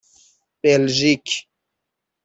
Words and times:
بلژیک 0.61 1.25